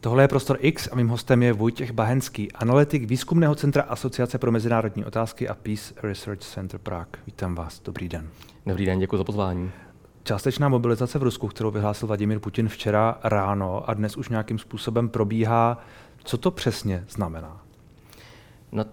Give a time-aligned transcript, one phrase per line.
[0.00, 4.52] Tohle je Prostor X a mým hostem je Vojtěch Bahenský, analytik Výzkumného centra Asociace pro
[4.52, 7.22] mezinárodní otázky a Peace Research Center Prague.
[7.26, 8.28] Vítám vás, dobrý den.
[8.66, 9.70] Dobrý den, děkuji za pozvání.
[10.22, 15.08] Částečná mobilizace v Rusku, kterou vyhlásil Vladimír Putin včera ráno a dnes už nějakým způsobem
[15.08, 15.78] probíhá,
[16.24, 17.62] co to přesně znamená?
[18.72, 18.84] No,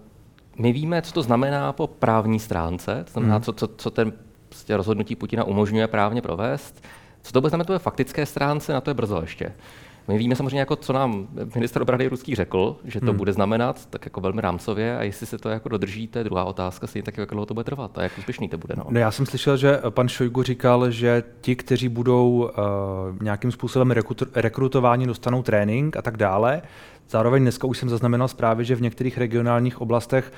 [0.58, 3.42] my víme, co to znamená po právní stránce, to znamená, hmm.
[3.42, 4.12] co, co, co ten
[4.48, 6.84] prostě rozhodnutí Putina umožňuje právně provést.
[7.22, 9.52] Co to bude znamenat po faktické stránce, na to je brzo ještě.
[10.08, 13.16] My víme samozřejmě, jako, co nám minister obrany ruský řekl, že to hmm.
[13.16, 16.44] bude znamenat, tak jako velmi rámcově, a jestli se to jako dodrží, to je druhá
[16.44, 18.74] otázka, si tak jak dlouho to bude trvat a jak úspěšný to bude.
[18.76, 18.84] No.
[18.88, 23.94] no já jsem slyšel, že pan Šojgu říkal, že ti, kteří budou uh, nějakým způsobem
[24.34, 26.62] rekrutováni, dostanou trénink a tak dále.
[27.08, 30.32] Zároveň dneska už jsem zaznamenal zprávy, že v některých regionálních oblastech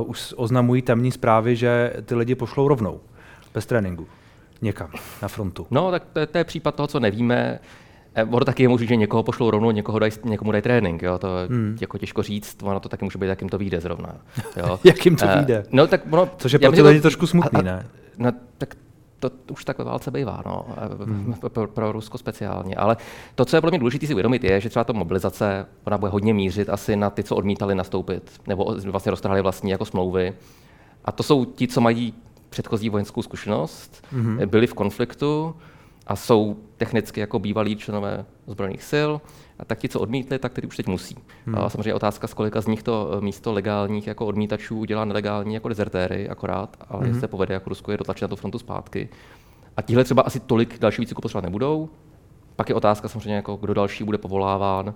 [0.00, 3.00] uh, už oznamují temní zprávy, že ty lidi pošlou rovnou,
[3.54, 4.06] bez tréninku
[4.62, 4.90] někam
[5.22, 5.66] na frontu.
[5.70, 7.58] No, tak to je, to je případ toho, co nevíme.
[8.14, 11.02] Eh, ono taky je možné, že někoho pošlou rovnou, někoho daj, někomu dají trénink.
[11.02, 11.18] Jo?
[11.18, 11.76] To hmm.
[11.80, 14.14] jako těžko říct, ono to taky může být, jak jim to vyjde zrovna.
[14.56, 14.80] Jo?
[14.84, 15.64] jak jim to uh, vyjde?
[15.70, 17.86] No, tak ono, Což je pro ty lidi trošku smutný, a, a, ne?
[18.18, 18.76] No, tak
[19.18, 20.66] to už tak ve válce bývá, no,
[21.04, 21.34] hmm.
[21.48, 22.74] pro, pro Rusko speciálně.
[22.74, 22.96] Ale
[23.34, 26.10] to, co je pro mě důležité si uvědomit, je, že třeba ta mobilizace, ona bude
[26.12, 30.32] hodně mířit asi na ty, co odmítali nastoupit, nebo vlastně roztrhali vlastní jako smlouvy.
[31.04, 32.14] A to jsou ti, co mají
[32.50, 34.40] předchozí vojenskou zkušenost, hmm.
[34.46, 35.54] byli v konfliktu,
[36.06, 39.10] a jsou technicky jako bývalí členové zbrojních sil,
[39.58, 41.16] a tak ti, co odmítli, tak teď už teď musí.
[41.46, 41.58] Hmm.
[41.58, 45.54] A samozřejmě otázka, z kolika z nich to eh, místo legálních jako odmítačů udělá nelegální
[45.54, 47.08] jako dezertéry akorát, ale hmm.
[47.08, 49.08] jestli se povede jako Rusko je dotlačit na tu frontu zpátky.
[49.76, 51.88] A tihle třeba asi tolik další výcviku potřebovat nebudou.
[52.56, 54.94] Pak je otázka samozřejmě, jako kdo další bude povoláván,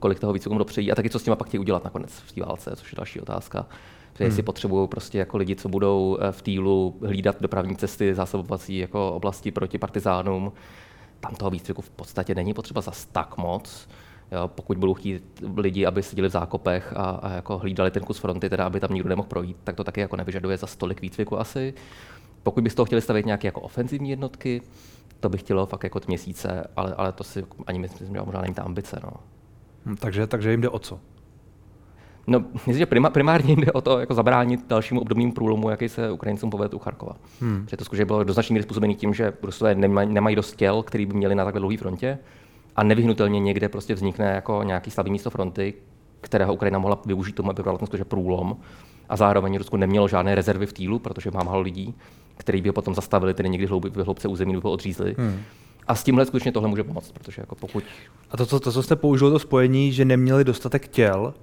[0.00, 2.40] kolik toho výcviku dopřejí a taky co s těma pak chtějí udělat nakonec v té
[2.40, 3.66] válce, což je další otázka.
[4.18, 4.28] Že hmm.
[4.28, 9.12] jestli potřebují prostě jako lidi, co budou eh, v týlu hlídat dopravní cesty, zásobovací jako
[9.12, 10.52] oblasti proti partizánům,
[11.20, 13.88] tam toho výcviku v podstatě není potřeba zas tak moc.
[14.32, 18.18] Jo, pokud budou chtít lidi, aby seděli v zákopech a, a jako hlídali ten kus
[18.18, 21.40] fronty, teda aby tam nikdo nemohl projít, tak to taky jako nevyžaduje za stolik výcviku
[21.40, 21.74] asi.
[22.42, 24.62] Pokud byste toho chtěli stavit nějaké jako ofenzivní jednotky,
[25.20, 28.54] to by chtělo fakt jako měsíce, ale, ale to si ani myslím, že možná není
[28.54, 29.00] ta ambice.
[29.02, 29.10] No.
[29.86, 31.00] Hmm, takže, takže jim jde o co?
[32.26, 36.50] No, myslím, že primárně jde o to jako zabránit dalšímu obdobnému průlomu, jaký se Ukrajincům
[36.50, 37.16] povedl u Charkova.
[37.40, 37.66] Hmm.
[37.70, 40.82] Že to skutečně bylo do značné míry způsobené tím, že Rusové nemají, nemají dost těl,
[40.82, 42.18] který by měli na takhle dlouhé frontě
[42.76, 45.74] a nevyhnutelně někde prostě vznikne jako nějaký slabý místo fronty,
[46.20, 48.56] kterého Ukrajina mohla využít tomu, aby byla ten průlom.
[49.08, 51.94] A zároveň Rusko nemělo žádné rezervy v týlu, protože má málo lidí,
[52.36, 55.14] který by ho potom zastavili, tedy někdy hloubě, v hloubce území ho odřízli.
[55.18, 55.40] Hmm.
[55.88, 57.84] A s tímhle skutečně tohle může pomoct, protože jako pokud...
[58.30, 61.34] A to, to, to, co jste použil, to spojení, že neměli dostatek těl,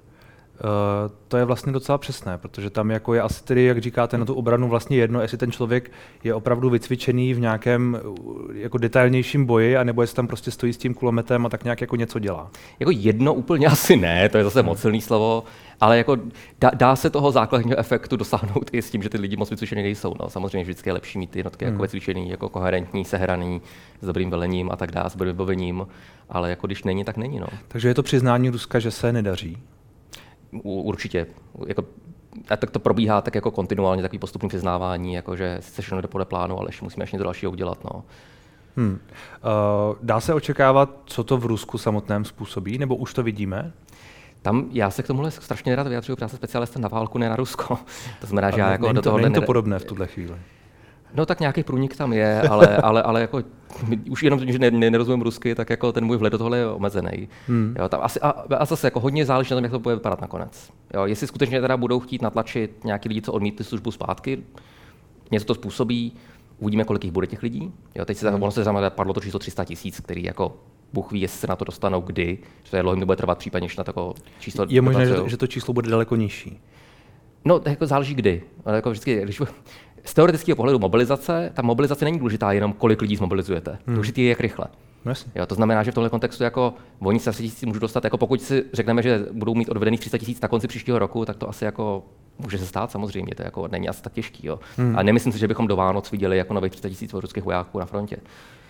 [0.54, 4.24] Uh, to je vlastně docela přesné, protože tam jako je asi tedy, jak říkáte, na
[4.24, 5.90] tu obranu vlastně jedno, jestli ten člověk
[6.24, 10.76] je opravdu vycvičený v nějakém eh, jako detailnějším boji, anebo jestli tam prostě stojí s
[10.76, 12.50] tím kulometem a tak nějak jako něco dělá.
[12.80, 15.44] Jako jedno úplně asi ne, to je zase moc silný slovo,
[15.80, 16.16] ale jako
[16.60, 19.82] dá, dá, se toho základního efektu dosáhnout i s tím, že ty lidi moc vycvičený
[19.82, 20.14] nejsou.
[20.20, 21.74] No, samozřejmě vždycky je lepší mít ty jednotky jako hmm.
[21.74, 23.62] jako vycvičený, jako koherentní, sehraný,
[24.00, 25.86] s dobrým velením a tak dále, s dobrým vybavením,
[26.28, 27.40] ale jako když není, tak není.
[27.40, 27.46] No.
[27.68, 29.58] Takže je to přiznání Ruska, že se nedaří?
[30.62, 31.26] Určitě.
[31.66, 31.84] Jako,
[32.48, 36.08] a tak to probíhá tak jako kontinuálně takový postupný přiznávání, jako že se všechno jde
[36.08, 37.84] podle plánu, ale ještě musíme ještě něco dalšího udělat.
[37.84, 38.04] No.
[38.76, 38.90] Hmm.
[38.90, 43.72] Uh, dá se očekávat, co to v Rusku samotném způsobí, nebo už to vidíme?
[44.42, 47.36] Tam já se k tomuhle strašně rád vyjadřuju, protože jsem specialista na válku, ne na
[47.36, 47.78] Rusko.
[48.20, 49.18] To znamená, že já jako do toho...
[49.18, 50.34] Není to podobné v tuhle chvíli.
[51.14, 53.42] No tak nějaký průnik tam je, ale, ale, ale jako
[54.10, 56.58] už jenom tím, že ne, ne, nerozumím rusky, tak jako ten můj vhled do tohle
[56.58, 57.28] je omezený.
[57.48, 57.74] Hmm.
[57.78, 60.20] Jo, tam asi, a, a, zase jako hodně záleží na tom, jak to bude vypadat
[60.20, 60.70] nakonec.
[60.94, 64.42] Jo, jestli skutečně teda budou chtít natlačit nějaký lidi, co odmítli službu zpátky,
[65.30, 66.12] něco to způsobí,
[66.58, 67.72] uvidíme, kolik jich bude těch lidí.
[67.94, 68.42] Jo, teď se, hmm.
[68.42, 70.56] ono se znamená, padlo to číslo 300 tisíc, který jako
[70.92, 73.64] Bůh ví, jestli se na to dostanou kdy, že to je dlouho bude trvat případně,
[73.66, 74.66] než na to číslo.
[74.68, 76.60] Je možné, že, že to číslo bude daleko nižší.
[77.44, 78.42] No, to jako záleží kdy.
[78.64, 79.42] Ale jako vždycky, když,
[80.04, 83.78] z teoretického pohledu mobilizace, ta mobilizace není důležitá jenom, kolik lidí zmobilizujete.
[83.86, 83.94] Hmm.
[83.94, 84.66] Důležitý je, jak rychle.
[85.04, 88.18] No jo, to znamená, že v tomhle kontextu jako oni se tisíc můžou dostat, jako
[88.18, 91.48] pokud si řekneme, že budou mít odvedených 300 tisíc na konci příštího roku, tak to
[91.48, 92.02] asi jako
[92.38, 94.46] může se stát samozřejmě, to jako není asi tak těžký.
[94.46, 94.60] Jo.
[94.76, 94.98] Hmm.
[94.98, 97.86] A nemyslím si, že bychom do Vánoc viděli jako nových 300 tisíc ruských vojáků na
[97.86, 98.16] frontě.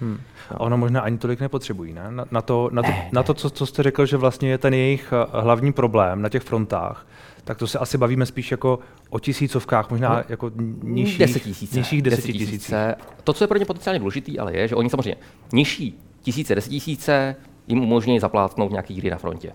[0.01, 0.21] Hmm.
[0.51, 2.11] A ono možná ani tolik nepotřebují, ne?
[2.11, 4.59] Na, na to, na to, ne, na to co, co jste řekl, že vlastně je
[4.59, 7.07] ten jejich eh, hlavní problém na těch frontách,
[7.45, 8.79] tak to se asi bavíme spíš jako
[9.11, 10.51] o tisícovkách, možná no, jako
[10.83, 12.95] nižších, desetitisíce, nižších desetitisíce.
[13.25, 15.17] To, co je pro ně potenciálně důležitý, ale je, že oni samozřejmě
[15.53, 17.37] nižší tisíce, desetitisíce
[17.67, 19.53] jim umožní zaplátnout nějaký díry na frontě.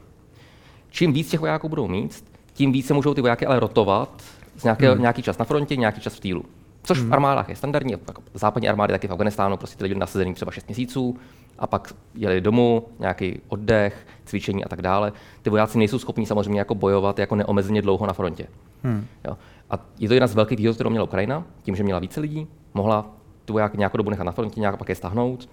[0.90, 4.24] Čím víc těch vojáků budou mít, tím více můžou ty vojáky ale rotovat
[4.58, 5.02] z nějaké, hmm.
[5.02, 6.46] nějaký čas na frontě, nějaký čas v týlu.
[6.84, 7.10] Což hmm.
[7.10, 10.52] v armádách je standardní, jako západní armády taky v Afganistánu, prostě ty lidi nasazený třeba
[10.52, 11.18] 6 měsíců,
[11.60, 15.14] a pak jeli domů, nějaký oddech, cvičení a tak dále.
[15.42, 18.48] Ty vojáci nejsou schopni samozřejmě jako bojovat jako neomezeně dlouho na frontě.
[18.84, 19.06] Hmm.
[19.28, 19.38] Jo.
[19.70, 22.48] A je to jedna z velkých výhod, kterou měla Ukrajina, tím, že měla více lidí,
[22.74, 23.06] mohla
[23.46, 25.50] tu vojáky nějakou dobu nechat na frontě, nějak pak je stáhnout.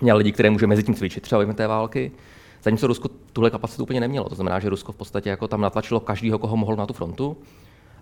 [0.00, 2.12] Měla lidi, které může mezi tím cvičit třeba během té války.
[2.62, 4.28] Zatímco Rusko tuhle kapacitu úplně nemělo.
[4.28, 7.36] To znamená, že Rusko v podstatě jako tam natlačilo každého, koho mohlo na tu frontu.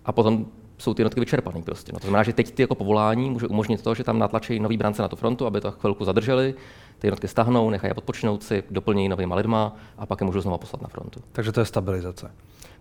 [0.04, 0.46] A potom
[0.78, 1.92] jsou ty jednotky vyčerpané prostě.
[1.92, 4.76] No, to znamená, že teď ty jako povolání může umožnit to, že tam natlačí nový
[4.76, 6.54] brance na tu frontu, aby to chvilku zadrželi,
[6.98, 10.58] ty jednotky stahnou, nechají je odpočinout si, doplnějí novými lidma a pak je můžou znovu
[10.58, 11.20] poslat na frontu.
[11.32, 12.30] Takže to je stabilizace.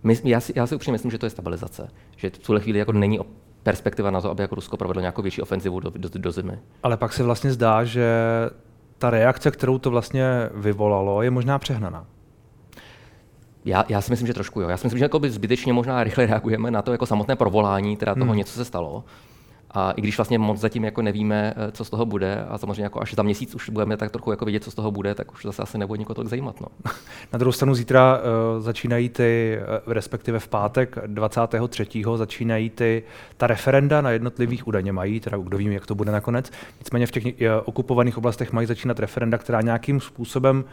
[0.04, 1.90] My, já, si, já si upřímně myslím, že to je stabilizace.
[2.16, 3.20] Že v tuhle chvíli jako není
[3.64, 6.60] perspektiva na to, aby jako Rusko provedlo nějakou větší ofenzivu do, do, do zimy.
[6.84, 8.10] Ale pak se vlastně zdá, že
[8.98, 12.06] ta reakce, kterou to vlastně vyvolalo, je možná přehnaná.
[13.66, 14.70] Já, já si myslím, že trošku jo.
[14.70, 17.98] Já si myslím, že jako by zbytečně možná rychle reagujeme na to jako samotné provolání,
[17.98, 18.38] teda toho hmm.
[18.38, 19.04] něco se stalo.
[19.74, 22.84] A i když vlastně moc zatím jako nevíme, eh, co z toho bude, a samozřejmě
[22.84, 25.34] jako až za měsíc už budeme tak trochu jako vidět, co z toho bude, tak
[25.34, 26.62] už zase asi nebude nikoho tolik zajímat.
[26.62, 26.68] No.
[27.34, 31.88] Na druhou stranu zítra uh, začínají ty, uh, respektive v pátek 23.
[32.16, 33.04] začínají ty,
[33.38, 36.52] ta referenda na jednotlivých údajně mají, teda kdo ví, jak to bude nakonec.
[36.80, 37.32] Nicméně v těch uh,
[37.66, 40.64] okupovaných oblastech mají začínat referenda, která nějakým způsobem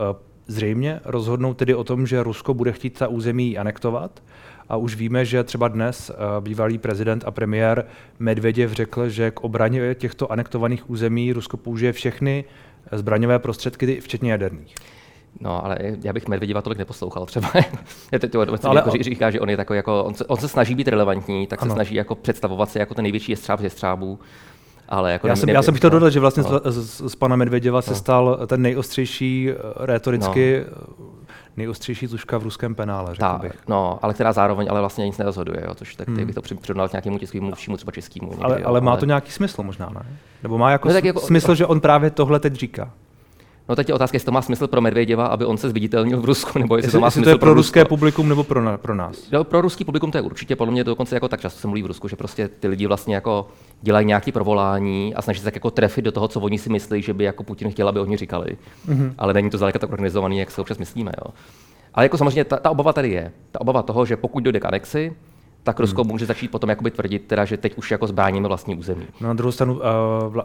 [0.00, 0.16] uh,
[0.46, 4.22] zřejmě rozhodnou tedy o tom, že Rusko bude chtít ta území anektovat.
[4.68, 7.84] A už víme, že třeba dnes uh, bývalý prezident a premiér
[8.18, 12.44] Medveděv řekl, že k obraně těchto anektovaných území Rusko použije všechny
[12.92, 14.74] zbraňové prostředky, včetně jaderných.
[15.40, 17.52] No, ale já bych Medvěděva tolik neposlouchal třeba.
[18.12, 20.48] je to, to, ale, jako říká, že on je takový jako, on se, on se
[20.48, 21.70] snaží být relevantní, tak ano.
[21.70, 24.18] se snaží jako představovat se jako ten největší jestřáb ze střábů.
[24.88, 26.60] Ale jako já, jsem, já jsem chtěl dodat, že vlastně no.
[26.64, 27.82] z, z, z pana Medvěděva no.
[27.82, 29.54] se stal ten nejostřejší eh,
[29.86, 31.06] retoricky no
[31.56, 33.68] nejostřejší tuška v ruském penále, řekl Ta, bych.
[33.68, 36.26] No, ale která zároveň ale vlastně nic nerozhoduje, jo, což tak hmm.
[36.26, 38.30] bych to přirovnal k nějakému tiskému mluvčímu, třeba českému.
[38.30, 39.00] Někdy, ale, jo, ale má ale...
[39.00, 40.06] to nějaký smysl možná, ne?
[40.42, 42.90] Nebo má jako, no, tak jako smysl, že on právě tohle teď říká?
[43.68, 46.24] No teď je otázka, jestli to má smysl pro Medvěděva, aby on se zviditelnil v
[46.24, 47.88] Rusku, nebo jestli, jestli to má jestli smysl to je pro, pro ruské Rusko.
[47.88, 49.30] publikum nebo pro, na, pro nás.
[49.30, 51.66] No, pro ruský publikum to je určitě, podle mě to dokonce jako tak často se
[51.66, 53.48] mluví v Rusku, že prostě ty lidi vlastně jako
[53.82, 57.02] dělají nějaké provolání a snaží se tak jako trefit do toho, co oni si myslí,
[57.02, 58.56] že by jako Putin chtěl, aby oni říkali.
[58.88, 59.12] Mm-hmm.
[59.18, 61.12] Ale není to zdaleka tak organizovaný, jak se občas myslíme.
[61.24, 61.32] Jo.
[61.94, 63.32] Ale jako samozřejmě ta, ta obava tady je.
[63.52, 65.12] Ta obava toho, že pokud dojde k anexi,
[65.66, 66.10] tak Rusko hmm.
[66.10, 69.06] může začít potom jakoby tvrdit, teda, že teď už jako zbráníme vlastní území.
[69.20, 69.82] No na druhou stranu uh,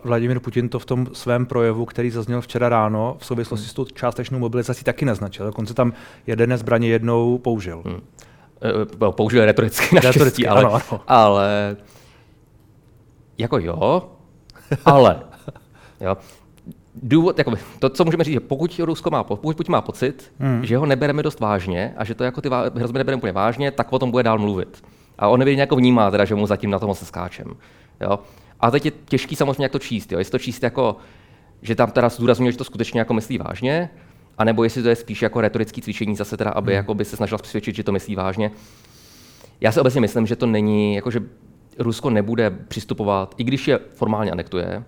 [0.03, 3.69] Vladimir Putin to v tom svém projevu, který zazněl včera ráno v souvislosti hmm.
[3.69, 5.45] s tou částečnou mobilizací taky naznačil.
[5.45, 5.93] Dokonce tam
[6.27, 7.83] jedné zbraně jednou použil.
[7.85, 8.01] Hmm.
[9.01, 11.01] Uh, použil retoricky naštěstí, ale, ano, ano.
[11.07, 11.77] ale
[13.37, 14.09] jako jo,
[14.85, 15.19] ale
[15.99, 16.17] jo
[16.95, 20.65] důvod, jakoby, to, co můžeme říct, že pokud Rusko má, pokud Putin má pocit, hmm.
[20.65, 23.93] že ho nebereme dost vážně a že to jako ty hrozby nebereme úplně vážně, tak
[23.93, 24.83] o tom bude dál mluvit.
[25.21, 27.47] A on neví jako vnímá, teda, že mu zatím na tom se skáčem.
[28.01, 28.19] Jo?
[28.59, 30.11] A teď je těžký samozřejmě, jak to číst.
[30.11, 30.19] Jo?
[30.19, 30.97] Jestli to číst jako,
[31.61, 33.89] že tam teda zdůrazňuje, že to skutečně jako myslí vážně,
[34.37, 36.77] anebo jestli to je spíš jako retorický cvičení zase teda, aby hmm.
[36.77, 38.51] jako by se snažil přesvědčit, že to myslí vážně.
[39.61, 41.19] Já si obecně myslím, že to není, jako že
[41.79, 44.83] Rusko nebude přistupovat, i když je formálně anektuje,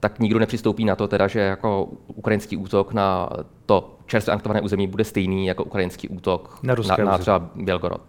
[0.00, 3.30] tak nikdo nepřistoupí na to, teda, že jako ukrajinský útok na
[3.66, 8.00] to čerstvě anektované území bude stejný jako ukrajinský útok na, na, na třeba Bělgorod.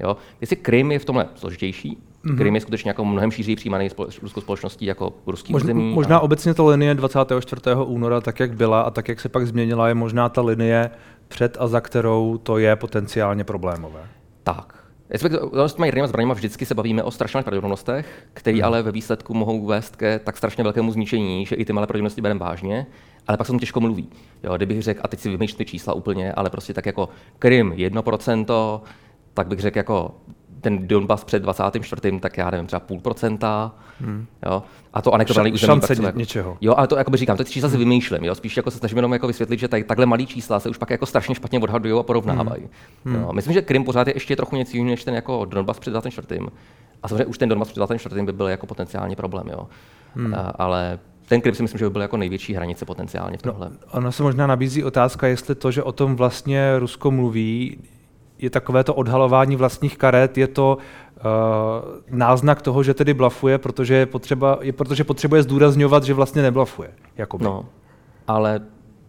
[0.00, 0.16] Jo?
[0.40, 2.36] Jestli Krym je v tomhle složitější, mm-hmm.
[2.36, 5.94] Krym je skutečně jako mnohem šířeji přijímaný společ, ruskou společností jako ruský Mož, území.
[5.94, 6.20] Možná a...
[6.20, 7.62] obecně ta linie 24.
[7.84, 10.90] února, tak jak byla a tak jak se pak změnila, je možná ta linie
[11.28, 14.00] před a za kterou to je potenciálně problémové.
[14.42, 18.64] Tak, s těmi jadernými zbraněmi vždycky se bavíme o strašných pravděpodobnostech, které hmm.
[18.64, 22.20] ale ve výsledku mohou vést ke tak strašně velkému zničení, že i ty malé pravděpodobnosti
[22.20, 22.86] bereme vážně,
[23.26, 24.08] ale pak se tomu těžko mluví.
[24.42, 27.72] Jo, kdybych řekl, a teď si vymýšlím ty čísla úplně, ale prostě tak jako Krym
[27.72, 28.80] 1%,
[29.34, 30.14] tak bych řekl jako
[30.64, 32.20] ten Donbass před 24.
[32.20, 33.74] tak já nevím, třeba půl procenta.
[34.00, 34.26] Hmm.
[34.46, 34.62] Jo?
[34.92, 35.66] A to anektovaný území.
[35.66, 36.58] Šance jako, něčeho.
[36.60, 38.24] Jo, ale to jakoby říkám, to čísla si vymýšlím.
[38.24, 38.34] Jo?
[38.34, 40.90] Spíš jako se snažím jenom jako vysvětlit, že tady, takhle malý čísla se už pak
[40.90, 42.68] jako strašně špatně odhadují a porovnávají.
[43.04, 43.14] Hmm.
[43.14, 43.32] Jo?
[43.32, 46.40] Myslím, že Krym pořád je ještě trochu něco jiného než ten jako Donbass před 24.
[47.02, 48.22] A samozřejmě už ten Donbass před 24.
[48.22, 49.48] by byl jako potenciální problém.
[49.48, 49.66] Jo?
[50.14, 50.34] Hmm.
[50.34, 50.98] A, ale
[51.28, 53.70] ten Krym si myslím, že by byl jako největší hranice potenciálně v no, tomhle.
[53.70, 57.78] No, ono se možná nabízí otázka, jestli to, že o tom vlastně Rusko mluví,
[58.38, 63.94] je takové to odhalování vlastních karet, je to uh, náznak toho, že tedy blafuje, protože,
[63.94, 66.90] je potřeba, je, protože potřebuje zdůrazňovat, že vlastně neblafuje.
[67.16, 67.44] Jakoby.
[67.44, 67.64] No,
[68.26, 68.60] ale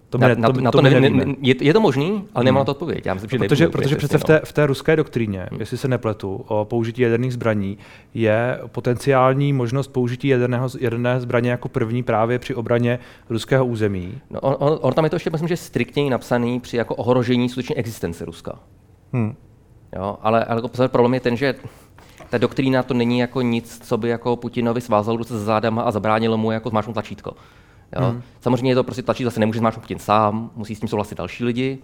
[0.10, 2.60] to na, na, to, na to, to ne, ne, je, je to možný, ale nemám
[2.60, 2.62] hmm.
[2.62, 3.06] na to odpověď.
[3.06, 5.60] Já myslím, že protože, protože přece v té, v té ruské doktríně, hmm.
[5.60, 7.78] jestli se nepletu, o použití jaderných zbraní,
[8.14, 14.22] je potenciální možnost použití jaderného, jaderné zbraně jako první právě při obraně ruského území.
[14.30, 17.50] No, on, on, on, tam je to ještě, myslím, že striktněji napsaný při jako ohrožení
[17.50, 18.60] skutečně existence Ruska.
[19.16, 19.36] Hmm.
[19.96, 21.56] Jo, ale, ale jako problém je ten, že
[22.30, 25.92] ta doktrína to není jako nic, co by jako Putinovi svázal ruce za zádama a
[25.92, 27.36] zabránilo mu jako zmáčknout tlačítko.
[28.00, 28.08] Jo?
[28.08, 28.22] Hmm.
[28.42, 31.78] Samozřejmě to prostě tlačí zase nemůže zmáčknout Putin sám, musí s tím souhlasit další lidi,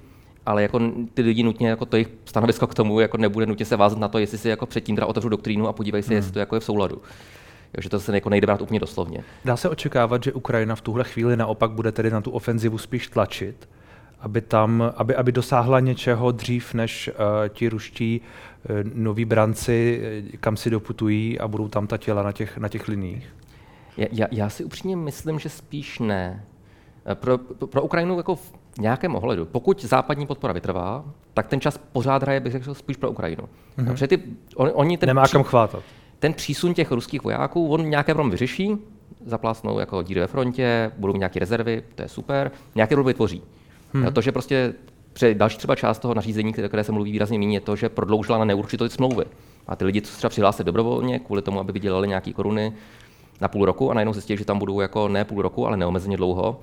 [0.45, 0.79] ale jako
[1.13, 4.07] ty lidi nutně, jako to jejich stanovisko k tomu jako nebude nutně se vázat na
[4.07, 6.15] to, jestli si jako předtím teda otevřu doktrínu a podívej se, hmm.
[6.15, 7.01] jestli to jako je v souladu.
[7.71, 9.23] Takže to se jako nejde brát úplně doslovně.
[9.45, 13.07] Dá se očekávat, že Ukrajina v tuhle chvíli naopak bude tedy na tu ofenzivu spíš
[13.07, 13.69] tlačit,
[14.21, 20.01] aby, tam, aby, aby dosáhla něčeho dřív, než uh, ti ruští uh, noví branci,
[20.33, 23.35] uh, kam si doputují a budou tam ta těla na těch, na těch liních?
[23.97, 26.45] Já, já si upřímně myslím, že spíš ne.
[27.13, 32.23] Pro, pro Ukrajinu jako v nějakém ohledu, pokud západní podpora vytrvá, tak ten čas pořád
[32.23, 33.43] hraje, bych řekl, spíš pro Ukrajinu.
[33.77, 34.07] Mm-hmm.
[34.07, 34.19] ty,
[34.55, 35.83] on, oni ten Nemá kam chvátat.
[36.19, 38.77] Ten přísun těch ruských vojáků, on nějaké problém vyřeší,
[39.25, 43.43] zaplásnou jako díry ve frontě, budou nějaké rezervy, to je super, nějaké budou vytvoří.
[43.93, 44.13] Hmm.
[44.13, 44.73] To, že prostě
[45.33, 48.37] další třeba část toho nařízení, které, které se mluví výrazně méně, je to, že prodloužila
[48.37, 49.25] na neurčitost smlouvy.
[49.67, 52.73] A ty lidi, co se třeba přihlásili dobrovolně kvůli tomu, aby vydělali nějaké koruny
[53.41, 56.17] na půl roku a najednou zjistili, že tam budou jako ne půl roku, ale neomezeně
[56.17, 56.59] dlouho,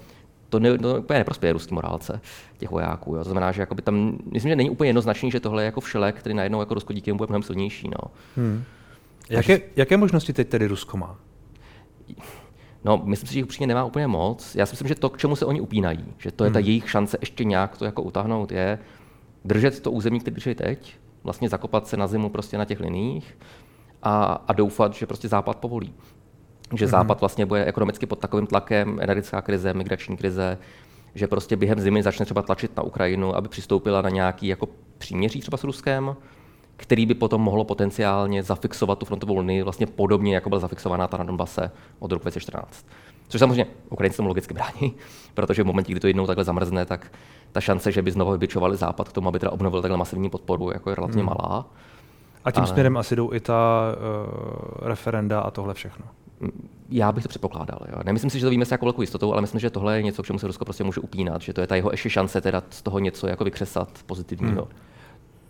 [0.49, 2.21] to, ne, to úplně neprospěje ruský morálce
[2.59, 3.15] těch vojáků.
[3.15, 3.19] Jo.
[3.19, 6.17] To znamená, že jakoby tam, myslím, že není úplně jednoznačný, že tohle je jako všelek,
[6.17, 7.89] který najednou jako Rusko díky bude mnohem silnější.
[7.89, 8.11] No.
[8.37, 8.65] Hmm.
[9.31, 11.17] Jaké, jaké možnosti teď tedy Rusko má?
[12.85, 14.55] No, myslím si, že jich upřímně nemá úplně moc.
[14.55, 16.69] Já si myslím, že to, k čemu se oni upínají, že to je ta hmm.
[16.69, 18.79] jejich šance ještě nějak to jako utáhnout, je
[19.45, 23.39] držet to území, které drží teď, vlastně zakopat se na zimu prostě na těch liních
[24.03, 25.95] a, a doufat, že prostě Západ povolí.
[26.75, 26.91] Že hmm.
[26.91, 30.59] Západ vlastně bude ekonomicky pod takovým tlakem, energetická krize, migrační krize,
[31.15, 34.69] že prostě během zimy začne třeba tlačit na Ukrajinu, aby přistoupila na nějaký jako
[34.99, 36.17] příměří třeba s Ruskem,
[36.79, 41.17] který by potom mohlo potenciálně zafixovat tu frontovou linii vlastně podobně, jako byla zafixovaná ta
[41.17, 42.87] na Donbase od roku 2014.
[43.29, 44.95] Což samozřejmě Ukrajinci tomu logicky brání,
[45.35, 47.13] protože v momentě, kdy to jednou takhle zamrzne, tak
[47.53, 50.71] ta šance, že by znovu vybičovali Západ k tomu, aby teda obnovil takhle masivní podporu,
[50.71, 51.33] jako je relativně hmm.
[51.39, 51.67] malá.
[52.45, 52.73] A tím Ale...
[52.73, 53.83] směrem asi jdou i ta
[54.81, 56.05] uh, referenda a tohle všechno.
[56.89, 57.79] Já bych to předpokládal.
[57.89, 57.99] Jo.
[58.05, 60.23] Nemyslím si, že to víme s jako velkou jistotou, ale myslím, že tohle je něco,
[60.23, 62.63] k čemu se Rusko prostě může upínat, že to je ta jeho ještě šance teda
[62.71, 64.63] z toho něco jako vykřesat pozitivního.
[64.63, 64.88] Hmm.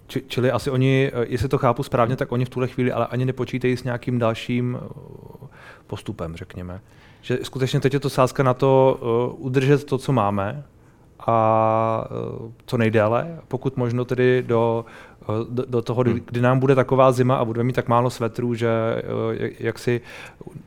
[0.09, 3.07] Či, čili asi oni, eh, jestli to chápu správně, tak oni v tuhle chvíli ale
[3.07, 5.47] ani nepočítají s nějakým dalším eh,
[5.87, 6.81] postupem, řekněme.
[7.21, 10.65] Že skutečně teď je to sázka na to uh, udržet to, co máme
[11.27, 12.09] a
[12.41, 14.85] uh, co nejdéle, pokud možno tedy do,
[15.29, 16.21] uh, do, do toho, hmm.
[16.25, 18.69] kdy nám bude taková zima a budeme mít tak málo svetrů, že
[19.39, 20.01] uh, jak si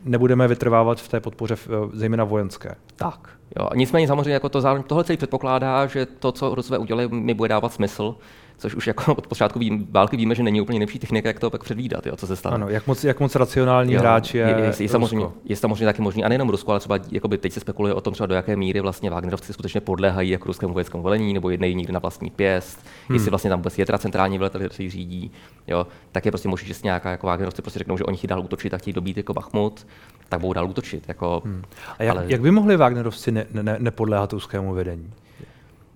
[0.03, 2.75] nebudeme vytrvávat v té podpoře, uh, zejména vojenské.
[2.95, 3.29] Tak.
[3.59, 7.49] Jo, nicméně samozřejmě jako to, tohle celý předpokládá, že to, co Rusové udělali, mi bude
[7.49, 8.15] dávat smysl
[8.61, 11.49] což už jako od počátku ví, války víme, že není úplně nejlepší technika, jak to
[11.49, 12.55] pak předvídat, jo, co se stane.
[12.55, 15.85] Ano, jak moc, jak moc racionální jo, hráč je, je, je, je, samozřejmě, je samozřejmě
[15.85, 18.35] taky možný, a nejenom Rusko, ale třeba jakoby teď se spekuluje o tom, třeba do
[18.35, 22.29] jaké míry vlastně Wagnerovci skutečně podléhají jako ruskému vojenskému velení, nebo jednají někde na vlastní
[22.29, 23.15] pěst, hmm.
[23.15, 25.31] jestli vlastně tam vůbec je teda centrální veletel, který řídí,
[25.67, 28.29] jo, tak je prostě možný, že si nějaká jako Wagnerovci prostě řeknou, že oni chtějí
[28.29, 29.87] dál útočit a chtějí dobít jako Bachmut,
[30.29, 31.03] tak budou dál útočit.
[31.07, 31.63] Jako, hmm.
[31.99, 32.25] A jak, ale...
[32.27, 35.13] jak by mohli Wagnerovci ne, ne, nepodléhat ruskému vedení?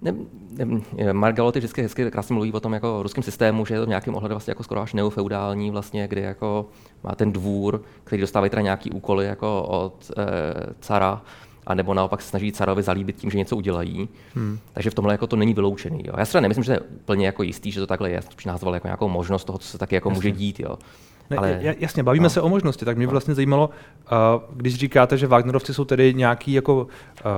[0.01, 0.13] Ne,
[0.65, 3.89] ne, Margaloty vždycky hezky krásně mluví o tom jako ruském systému, že je to v
[3.89, 6.65] nějakém ohledu vlastně jako skoro až neofeudální, vlastně, kdy jako
[7.03, 10.23] má ten dvůr, který dostávají teda nějaký úkoly jako od e,
[10.79, 11.21] cara,
[11.65, 14.09] a nebo naopak se snaží carovi zalíbit tím, že něco udělají.
[14.35, 14.59] Hmm.
[14.73, 16.03] Takže v tomhle jako to není vyloučený.
[16.05, 16.13] Jo.
[16.17, 18.21] Já si nemyslím, že to je úplně jako jistý, že to takhle je.
[18.21, 20.59] Spíš nazval jako nějakou možnost toho, co se taky jako může dít.
[20.59, 20.77] Jo.
[21.29, 22.29] Ne, Ale, jasně, bavíme no.
[22.29, 23.11] se o možnosti, tak mě no.
[23.11, 26.75] vlastně zajímalo, uh, když říkáte, že Wagnerovci jsou tedy nějaký jako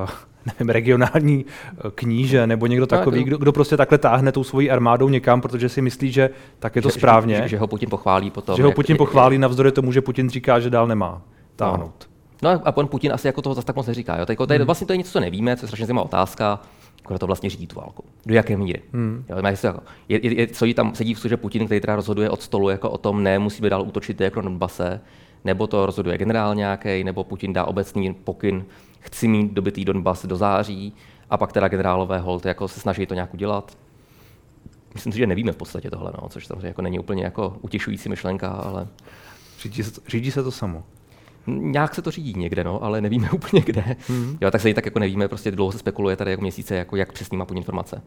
[0.04, 0.10] uh,
[0.48, 4.72] nevím, regionální eh, kníže nebo někdo no, takový, kdo, kdo prostě takhle táhne tou svojí
[4.72, 7.36] armádou někam, protože si myslí, že tak je to že, správně.
[7.36, 8.56] Že, že, že ho Putin pochválí potom.
[8.56, 11.22] Že ho Putin jak, pochválí navzdory tomu, že Putin říká, že dál nemá
[11.56, 12.10] táhnout.
[12.42, 14.18] No, no a pan Putin asi jako toho zase tak moc neříká.
[14.18, 14.26] Jo?
[14.26, 14.66] Tak, to je, hmm.
[14.66, 16.60] Vlastně to je něco, co nevíme, co je strašně zajímavá otázka
[17.08, 18.04] kdo to vlastně řídí tu válku.
[18.26, 18.82] Do jaké míry.
[18.94, 19.26] Hmm.
[19.30, 22.42] Jo, jako, je, je, je, co tam sedí v službě Putin, který teda rozhoduje od
[22.42, 25.02] stolu jako o tom, ne, musíme dál útočit jako na Donbase,
[25.48, 28.66] nebo to rozhoduje generál nějaký, nebo Putin dá obecný pokyn,
[29.00, 30.94] chci mít dobitý Donbas do září,
[31.30, 33.78] a pak teda generálové hold jako se snaží to nějak udělat.
[34.94, 38.10] Myslím si, že nevíme v podstatě tohle, no, což samozřejmě jako není úplně jako utěšující
[38.10, 38.88] myšlenka, ale...
[39.60, 40.84] Řídí se to, řídí se to samo?
[41.48, 43.96] Nějak se to řídí někde, no, ale nevíme úplně kde.
[44.08, 44.38] Hmm.
[44.42, 47.14] Jo, tak se tak jako nevíme, prostě dlouho se spekuluje tady jako měsíce, jako jak
[47.14, 48.02] přesný má informace.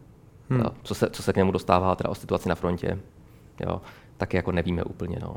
[0.49, 0.59] Hmm.
[0.59, 2.99] Jo, co, se, co se k němu dostává teda o situaci na frontě.
[3.65, 3.81] Jo,
[4.17, 5.17] taky jako nevíme úplně.
[5.21, 5.35] No.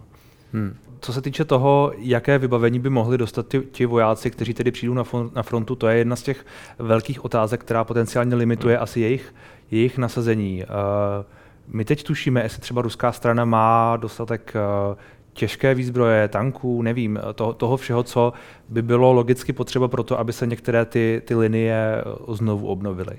[0.55, 0.77] Hmm.
[1.01, 4.95] Co se týče toho, jaké vybavení by mohli dostat ti, ti vojáci, kteří tedy přijdou
[4.95, 6.47] na, na frontu, to je jedna z těch
[6.79, 8.83] velkých otázek, která potenciálně limituje hmm.
[8.83, 9.35] asi jejich,
[9.71, 10.65] jejich nasazení.
[10.65, 11.25] Uh,
[11.69, 14.53] my teď tušíme, jestli třeba ruská strana má dostatek
[14.91, 14.97] uh,
[15.33, 18.33] těžké výzbroje, tanků, nevím, to, toho všeho, co
[18.69, 23.19] by bylo logicky potřeba pro to, aby se některé ty, ty linie znovu obnovily.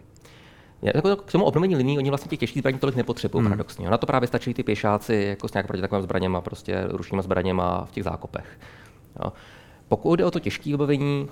[0.96, 3.52] Jako k tomu obnovení liní oni vlastně těch těžkých zbraní tolik nepotřebují, hmm.
[3.52, 3.90] paradoxně.
[3.90, 7.86] Na to právě stačí ty pěšáci jako s nějak proti takovým zbraněma, prostě ručníma zbraněma
[7.86, 8.46] v těch zákopech.
[9.24, 9.34] Jo.
[9.88, 11.30] Pokud jde o to těžké vybavení,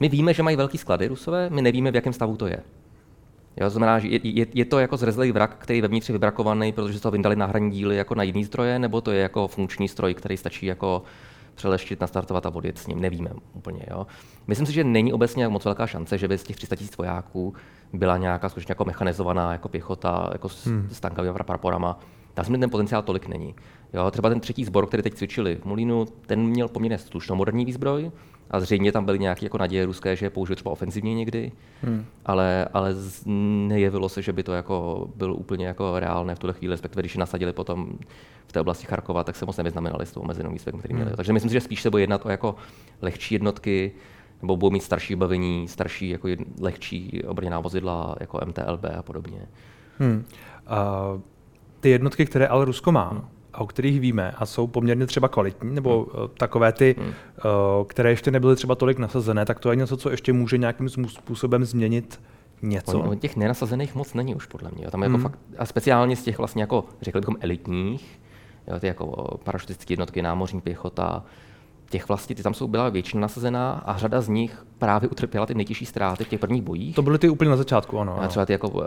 [0.00, 2.62] My víme, že mají velký sklady Rusové, my nevíme, v jakém stavu to je.
[3.56, 6.12] Jo, to znamená, že je, je, je to jako zrezlý vrak, který je vevnitř je
[6.12, 9.48] vybrakovaný, protože se to vyndali náhradní díly jako na jiný zdroje, nebo to je jako
[9.48, 11.02] funkční stroj, který stačí jako
[11.60, 13.86] přeleštit, nastartovat a odjet s ním, nevíme úplně.
[13.90, 14.06] Jo.
[14.46, 17.54] Myslím si, že není obecně moc velká šance, že by z těch 300 000 vojáků
[17.92, 20.88] byla nějaká skutečně jako mechanizovaná jako pěchota jako s, hmm.
[20.92, 21.98] s tankovými praporama.
[22.34, 23.54] Tam si ten potenciál tolik není.
[23.92, 27.64] Jo, třeba ten třetí sbor, který teď cvičili v Molínu, ten měl poměrně slušnou moderní
[27.64, 28.10] výzbroj,
[28.50, 31.52] a zřejmě tam byly nějaké jako naděje ruské, že je použil třeba ofenzivně někdy,
[31.82, 32.04] hmm.
[32.26, 32.94] ale, ale
[33.68, 37.16] nejevilo se, že by to jako bylo úplně jako reálné v tuhle chvíli, respektive když
[37.16, 37.92] nasadili potom
[38.46, 41.08] v té oblasti Charkova, tak se moc nevyznamenali s tou omezenou výzbrojím, který měli.
[41.08, 41.16] Hmm.
[41.16, 42.54] Takže myslím si, že spíš se bude jednat o jako
[43.02, 43.92] lehčí jednotky,
[44.42, 49.46] nebo budou mít starší bavení, starší jako jed, lehčí obrněná vozidla, jako MTLB a podobně.
[49.98, 50.24] Hmm.
[51.14, 51.20] Uh,
[51.80, 55.74] ty jednotky, které ale Rusko má, hmm o kterých víme a jsou poměrně třeba kvalitní,
[55.74, 56.24] nebo hmm.
[56.24, 57.08] Eh, takové ty, hmm.
[57.08, 57.14] uh,
[57.86, 61.64] které ještě nebyly třeba tolik nasazené, tak to je něco, co ještě může nějakým způsobem
[61.64, 62.20] změnit
[62.62, 63.00] něco.
[63.00, 64.90] O, těch nenasazených moc není už podle mě.
[64.90, 65.24] Tam je jako hmm.
[65.24, 68.20] jako fakt, a speciálně z těch vlastně jako, řekli bychom, elitních,
[68.68, 71.24] jo, ty jako parašutické jednotky, námořní pěchota,
[71.90, 75.54] těch vlastně, ty tam jsou byla většina nasazená a řada z nich právě utrpěla ty
[75.54, 76.94] nejtěžší ztráty v těch prvních bojích.
[76.94, 78.22] To byly ty úplně na začátku, ano.
[78.22, 78.86] A třeba ty jako e,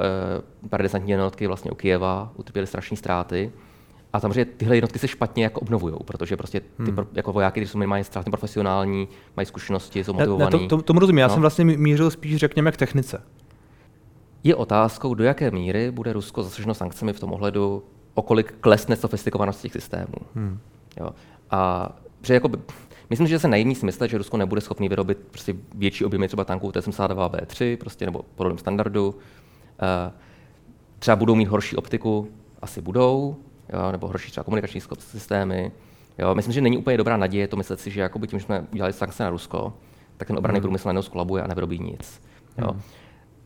[0.70, 3.51] paradesantní jednotky vlastně u Kijeva utrpěly strašné ztráty.
[4.13, 6.96] A samozřejmě tyhle jednotky se špatně jako obnovují, protože prostě ty hmm.
[6.96, 10.51] pro, jako vojáky, kteří jsou minimálně strašně profesionální, mají zkušenosti, jsou motivovaní.
[10.51, 11.34] Ne, to, to, tomu rozumím, já no.
[11.34, 13.22] jsem vlastně mířil spíš, řekněme, k technice.
[14.43, 18.96] Je otázkou, do jaké míry bude Rusko zasaženo sankcemi v tom ohledu, o kolik klesne
[18.96, 20.15] sofistikovanost těch systémů.
[20.36, 20.60] Hmm.
[21.00, 21.10] Jo.
[21.51, 21.91] A
[22.22, 22.50] že jako,
[23.10, 26.46] myslím, že se naivní si myslet, že Rusko nebude schopný vyrobit prostě větší objemy třeba
[26.46, 29.10] tanků T-72B3 prostě, nebo podobným standardu.
[29.10, 29.15] Uh,
[31.00, 32.27] třeba budou mít horší optiku,
[32.62, 33.38] asi budou,
[33.74, 35.72] jo, nebo horší třeba komunikační systémy.
[36.17, 36.36] Jo.
[36.36, 38.93] Myslím, že není úplně dobrá naděje to myslet si, že jakoby tím, že jsme udělali
[38.93, 39.74] sankce na Rusko,
[40.17, 40.62] tak ten obranný hmm.
[40.62, 42.22] průmysl najednou skolabuje a nevyrobí nic.
[42.58, 42.72] Jo.
[42.72, 42.82] Hmm.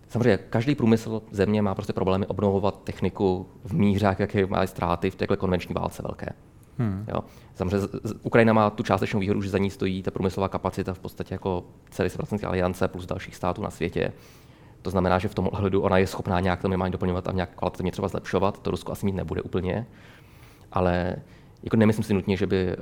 [0.10, 5.16] Samozřejmě každý průmysl země má prostě problémy obnovovat techniku v mířách, jaké má ztráty v
[5.16, 6.30] této konvenční válce velké.
[6.78, 7.06] Hmm.
[7.08, 7.20] Jo.
[7.56, 7.88] Samozřejmě
[8.24, 11.64] Ukrajina má tu částečnou výhodu, že za ní stojí ta průmyslová kapacita v podstatě jako
[11.90, 14.14] celé Severoatlantické aliance plus dalších států na světě.
[14.88, 17.50] To znamená, že v tom ohledu ona je schopná nějak to minimálně doplňovat a nějak
[17.56, 18.60] kvalitativně třeba zlepšovat.
[18.60, 19.88] To Rusko asi mít nebude úplně.
[20.72, 21.16] Ale
[21.64, 22.76] jako nemyslím si nutně, že by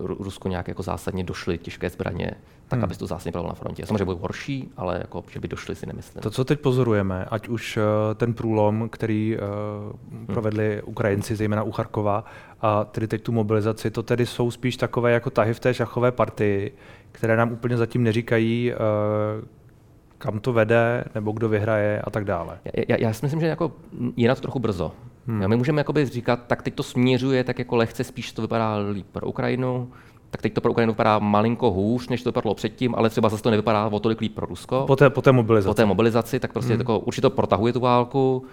[0.00, 2.30] uh, Rusko nějak jako zásadně došly těžké zbraně,
[2.68, 2.84] tak hmm.
[2.84, 3.86] aby to zásadně bylo na frontě.
[3.86, 6.22] Samozřejmě budou horší, ale jako, že by došly si nemyslím.
[6.22, 7.82] To, co teď pozorujeme, ať už uh,
[8.14, 10.82] ten průlom, který uh, provedli hmm.
[10.86, 12.24] Ukrajinci, zejména u Charkova,
[12.60, 16.12] a tedy teď tu mobilizaci, to tedy jsou spíš takové jako tahy v té šachové
[16.12, 16.72] partii,
[17.12, 19.57] které nám úplně zatím neříkají, uh,
[20.18, 22.58] kam to vede, nebo kdo vyhraje a tak dále.
[22.64, 23.72] Já, já, já si myslím, že jako
[24.16, 24.92] je na to trochu brzo.
[25.26, 25.48] Hmm.
[25.48, 29.06] My můžeme jakoby říkat, tak teď to směřuje tak jako lehce, spíš to vypadá líp
[29.12, 29.90] pro Ukrajinu,
[30.30, 33.42] tak teď to pro Ukrajinu vypadá malinko hůř, než to vypadalo předtím, ale třeba zase
[33.42, 34.84] to nevypadá o tolik líp pro Rusko.
[34.86, 35.70] Po té, po té mobilizaci.
[35.70, 36.80] Po té mobilizaci, tak prostě hmm.
[36.80, 38.44] jako, určitě to protahuje tu válku,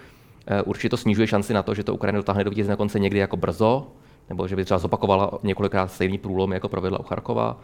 [0.46, 2.98] eh, určitě to snižuje šanci na to, že to Ukrajina dotáhne do vítěze na konce
[2.98, 3.86] někdy jako brzo,
[4.28, 7.60] nebo že by třeba zopakovala několikrát stejný průlom, jako provedla u Charkova.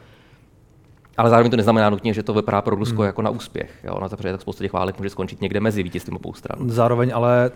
[1.16, 3.06] Ale zároveň to neznamená nutně, že to vypadá pro Rusko hmm.
[3.06, 3.70] jako na úspěch.
[3.84, 3.98] Jo?
[4.00, 6.70] Na to, tak spousta těch válek může skončit někde mezi vítězstvím obou stran.
[6.70, 7.50] Zároveň ale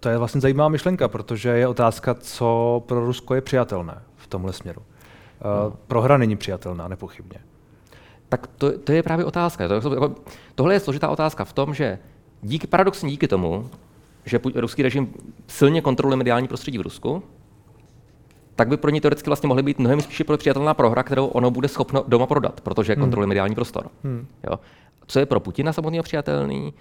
[0.00, 4.52] to je vlastně zajímavá myšlenka, protože je otázka, co pro Rusko je přijatelné v tomhle
[4.52, 4.80] směru.
[4.80, 7.38] Uh, Prohra není přijatelná, nepochybně.
[8.28, 9.68] Tak to, to je právě otázka.
[9.68, 10.14] To, jako,
[10.54, 11.98] tohle je složitá otázka v tom, že
[12.42, 13.70] díky, paradoxně díky tomu,
[14.24, 15.14] že ruský režim
[15.46, 17.22] silně kontroluje mediální prostředí v Rusku,
[18.56, 21.68] tak by pro ně teoreticky vlastně mohly být mnohem spíše přijatelná prohra, kterou ono bude
[21.68, 23.00] schopno doma prodat, protože hmm.
[23.00, 23.86] kontroluje mediální prostor.
[24.04, 24.26] Hmm.
[24.50, 24.58] Jo.
[25.06, 26.74] Co je pro Putina samotného přijatelný,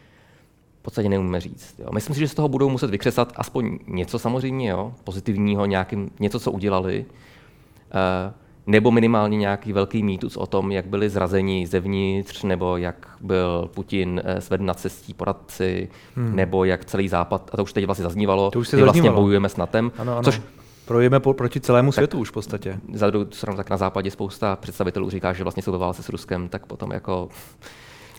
[0.80, 1.76] v podstatě neumíme říct.
[1.80, 1.88] Jo.
[1.94, 6.40] Myslím si, že z toho budou muset vykřesat aspoň něco samozřejmě, jo, pozitivního, nějakým, něco,
[6.40, 8.34] co udělali, uh,
[8.68, 14.22] nebo minimálně nějaký velký mýtus o tom, jak byli zrazeni zevnitř, nebo jak byl Putin
[14.26, 16.36] uh, sveden na cestí poradci, hmm.
[16.36, 19.50] nebo jak celý Západ, a to už teď vlastně zaznívalo, to už se vlastně bojujeme
[19.50, 20.24] s NATem, ano, ano.
[20.24, 20.42] což
[20.86, 22.80] Projeme po, proti celému tak, světu už v podstatě.
[22.94, 26.10] Za druhou stranu tak na západě spousta představitelů říká, že vlastně jsou ve válce s
[26.10, 27.30] Ruskem, tak potom jako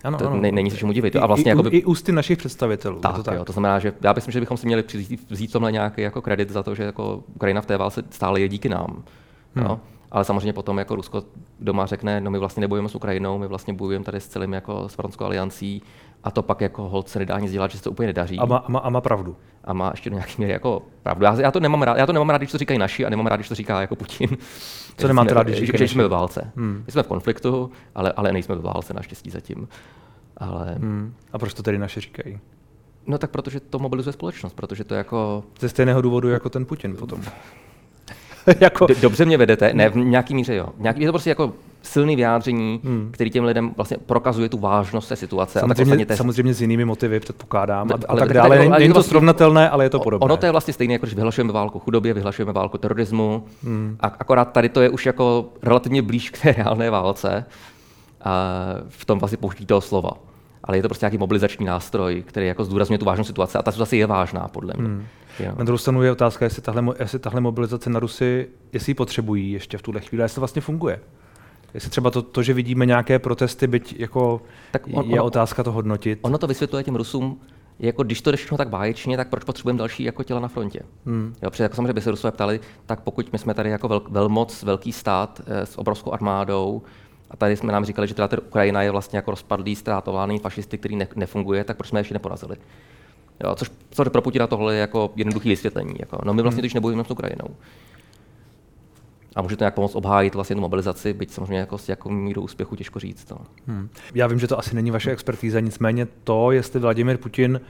[0.05, 0.37] ano, to ano.
[0.37, 1.15] Ne, není se čemu divit.
[1.15, 3.01] I, a vlastně i, jakoby, I ústy našich představitelů.
[3.01, 3.35] Tak, to, tak.
[3.35, 6.23] Jo, to znamená, že já myslím, že bychom si měli vzít, vzít tomhle nějaký jako
[6.23, 9.03] kredit za to, že jako Ukrajina v té válce stále je díky nám.
[9.55, 9.67] Hmm.
[9.67, 9.81] Jo?
[10.11, 11.23] Ale samozřejmě potom jako Rusko
[11.61, 14.89] doma řekne, no my vlastně nebojujeme s Ukrajinou, my vlastně bojujeme tady s celým jako
[14.89, 15.83] s Franskou aliancí
[16.25, 18.39] a to pak jako hold se nedá nic dělat, že se to úplně nedaří.
[18.39, 19.37] A má, a má, a má pravdu.
[19.65, 21.25] A má ještě do nějaký míry jako pravdu.
[21.25, 23.27] Já, já, to nemám rád, já to nemám rád, když to říkají naši a nemám
[23.27, 24.29] rád, když to říká jako Putin.
[24.97, 26.53] Co nemáte rád, když že, že jsme ve válce.
[26.57, 26.83] Hmm.
[26.87, 29.69] My jsme v konfliktu, ale, ale nejsme ve válce naštěstí zatím.
[30.37, 30.75] Ale...
[30.75, 31.15] Hmm.
[31.33, 32.39] A proč to tedy naše říkají?
[33.07, 35.45] No tak protože to mobilizuje společnost, protože to jako...
[35.61, 37.23] Ze stejného důvodu jako ten Putin potom.
[38.61, 38.87] jako...
[39.01, 40.69] Dobře mě vedete, ne, v nějaký míře jo.
[40.79, 43.09] Nějaký, je to prostě jako silný vyjádření, hmm.
[43.13, 45.61] který těm lidem vlastně prokazuje tu vážnost té situace.
[45.61, 48.59] Samozřejmě, a samozřejmě s jinými motivy, předpokládám, a, a tak dále.
[48.59, 50.25] Není, není to vlastně, srovnatelné, ale je to podobné.
[50.25, 53.45] Ono to je vlastně stejné, jako když vyhlašujeme válku chudobě, vyhlašujeme válku terorismu.
[53.65, 53.97] Hmm.
[54.01, 57.45] A akorát tady to je už jako relativně blíž k té reálné válce.
[58.25, 58.55] A
[58.89, 60.11] v tom vlastně použití toho slova.
[60.67, 63.73] Ale je to prostě nějaký mobilizační nástroj, který jako zdůrazňuje tu vážnou situaci a ta
[63.73, 64.89] situace je vážná, podle mě.
[64.89, 65.05] Hmm.
[65.57, 69.53] Na druhou stranu je otázka, jestli tahle, jestli tahle mobilizace na Rusy, jestli ji potřebují
[69.53, 71.01] ještě v tuhle chvíli, jestli to vlastně funguje.
[71.75, 75.63] Jestli třeba to, to že vidíme nějaké protesty, byť jako tak on, je ono, otázka
[75.63, 76.19] to hodnotit.
[76.23, 77.41] Ono to vysvětluje těm Rusům,
[77.79, 80.81] jako když to jdeš tak báječně, tak proč potřebujeme další jako těla na frontě?
[81.07, 81.35] Hmm.
[81.43, 84.03] Jo, protože jako samozřejmě by se Rusové ptali, tak pokud my jsme tady jako vel,
[84.11, 86.83] velmoc, velký stát eh, s obrovskou armádou,
[87.37, 90.97] a tady jsme nám říkali, že teda Ukrajina je vlastně jako rozpadlý, ztrátovaný fašisty, který
[90.97, 92.57] ne, nefunguje, tak proč jsme ještě neporazili?
[93.45, 95.95] Jo, což, což pro Putina tohle je jako jednoduché vysvětlení.
[96.01, 96.63] Jako, no my vlastně, hmm.
[96.63, 97.49] když nebojujeme s Ukrajinou,
[99.37, 102.43] a může to nějak pomoct obhájit vlastně tu mobilizaci, byť samozřejmě jako s jakou míru
[102.43, 103.31] úspěchu těžko říct.
[103.31, 103.39] No.
[103.67, 103.89] Hmm.
[104.15, 107.61] Já vím, že to asi není vaše expertíza, nicméně to, jestli Vladimir Putin,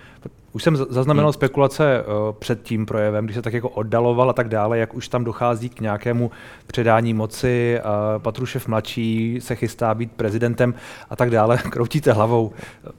[0.53, 1.33] už jsem zaznamenal hmm.
[1.33, 5.09] spekulace uh, před tím projevem, když se tak jako oddaloval a tak dále, jak už
[5.09, 6.31] tam dochází k nějakému
[6.67, 10.75] předání moci, uh, Patrušev mladší se chystá být prezidentem
[11.11, 12.53] a tak dále, kroutíte hlavou.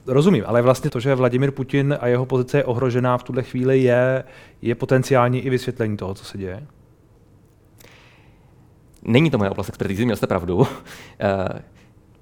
[0.06, 3.78] Rozumím, ale vlastně to, že Vladimir Putin a jeho pozice je ohrožená v tuhle chvíli,
[3.78, 4.24] je,
[4.62, 6.66] je potenciální i vysvětlení toho, co se děje?
[9.08, 10.66] Není to moje oblast expertízy, měl jste pravdu.
[11.20, 11.62] Eh,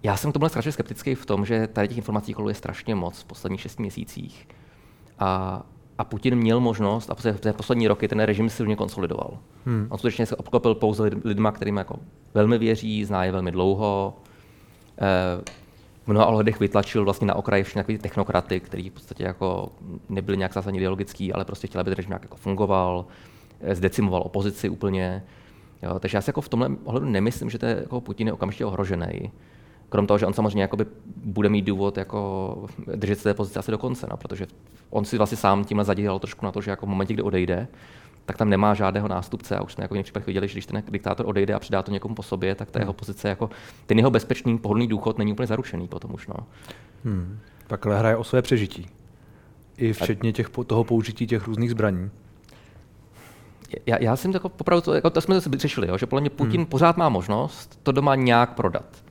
[0.03, 3.21] já jsem k tomu strašně skeptický v tom, že tady těch informací koluje strašně moc
[3.21, 4.49] v posledních šesti měsících.
[5.19, 5.63] A,
[5.99, 9.39] a Putin měl možnost, a v té poslední roky ten režim silně konsolidoval.
[9.67, 9.87] Hmm.
[9.91, 11.99] On skutečně se obklopil pouze lidma, kterým jako
[12.35, 14.17] velmi věří, zná je velmi dlouho.
[14.99, 15.43] Eh,
[16.05, 19.73] v mnoha ohledech vytlačil vlastně na okraj všechny technokraty, kteří v podstatě jako
[20.09, 23.07] nebyli nějak zásadně ideologický, ale prostě chtěli, aby ten režim nějak jako fungoval,
[23.61, 25.23] eh, zdecimoval opozici úplně.
[25.83, 28.33] Jo, takže já si jako v tomhle ohledu nemyslím, že to je, jako Putin je
[28.33, 29.33] okamžitě ohrožený.
[29.89, 30.87] Krom toho, že on samozřejmě jakoby
[31.17, 34.47] bude mít důvod jako držet se té pozice asi do konce, no, protože
[34.91, 37.69] on si vlastně sám tímhle zadělal trošku na to, že jako v momentě, kdy odejde,
[38.25, 40.83] tak tam nemá žádného nástupce a už jsme jako v případech viděli, že když ten
[40.89, 42.99] diktátor odejde a přidá to někomu po sobě, tak ta jeho hmm.
[42.99, 43.51] pozice jako
[43.87, 46.27] ten jeho bezpečný pohodlný důchod není úplně zaručený potom už.
[46.27, 46.35] No.
[47.05, 47.39] Hmm.
[47.67, 48.87] Pak ale hraje o své přežití.
[49.77, 52.11] I včetně těch, toho použití těch různých zbraní
[53.87, 56.31] já, já jsem jako popravdu, to, jako to jsme se řešili, jo, že podle mě
[56.31, 56.67] Putin hmm.
[56.67, 59.05] pořád má možnost to doma nějak prodat.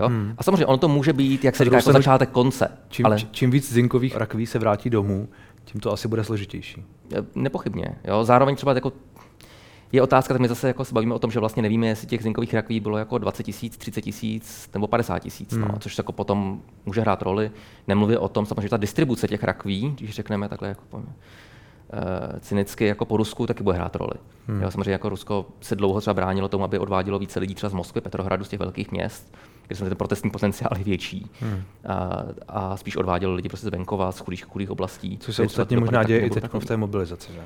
[0.00, 0.08] Jo?
[0.08, 0.34] Hmm.
[0.38, 2.70] A samozřejmě ono to může být, jak se říká, jako začátek konce.
[2.88, 3.16] Čím, ale...
[3.30, 5.28] čím víc zinkových rakví se vrátí domů,
[5.64, 6.84] tím to asi bude složitější.
[7.34, 7.94] Nepochybně.
[8.04, 8.24] Jo?
[8.24, 8.92] Zároveň třeba jako
[9.92, 12.22] je otázka, tak my zase jako se bavíme o tom, že vlastně nevíme, jestli těch
[12.22, 15.68] zinkových rakví bylo jako 20 tisíc, 30 tisíc nebo 50 tisíc, no, hmm.
[15.72, 17.50] no, což jako potom může hrát roli.
[17.88, 21.02] Nemluvě o tom, samozřejmě ta distribuce těch rakví, když řekneme takhle jako uh,
[22.40, 24.14] cynicky jako po Rusku taky bude hrát roli.
[24.48, 24.62] Hmm.
[24.62, 27.72] Jo, samozřejmě jako Rusko se dlouho třeba bránilo tomu, aby odvádělo více lidí třeba z
[27.72, 31.30] Moskvy, Petrohradu, z těch velkých měst, kde jsme ten protestní potenciál je větší.
[31.40, 31.62] Hmm.
[31.86, 35.18] A, a, spíš odvádělo lidi prostě z venkova, z chudých, chudých oblastí.
[35.18, 37.32] Což se ostatně možná děje i teď v té mobilizaci.
[37.32, 37.40] Že?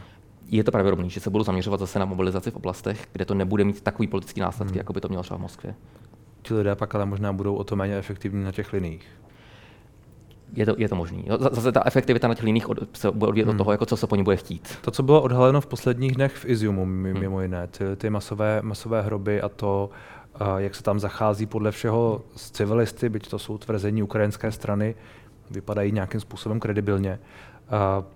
[0.49, 3.65] Je to pravděpodobné, že se budou zaměřovat zase na mobilizaci v oblastech, kde to nebude
[3.65, 4.79] mít takový politický následky, hmm.
[4.79, 5.75] jako by to mělo třeba v Moskvě.
[6.43, 9.07] Ti lidé pak ale možná budou o to méně efektivní na těch liních
[10.55, 11.25] je to, je to možný.
[11.51, 13.55] Zase ta efektivita na těch liních od, se bude odvíjet hmm.
[13.55, 14.79] od toho, jako co se po ní bude chtít.
[14.81, 17.43] To, co bylo odhaleno v posledních dnech v Iziumu, mimo hmm.
[17.43, 19.91] jiné, ty, ty masové, masové hroby a to,
[20.57, 24.95] jak se tam zachází podle všeho s civilisty, byť to jsou tvrzení ukrajinské strany,
[25.51, 27.19] vypadají nějakým způsobem kredibilně.